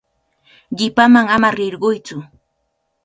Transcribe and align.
Qipaman 0.77 1.27
ama 1.35 1.49
rirquytsu. 1.57 2.17